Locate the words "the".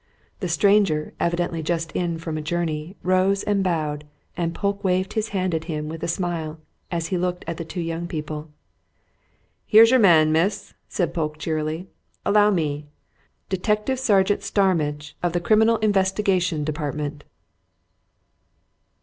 0.39-0.47, 7.57-7.65, 15.33-15.39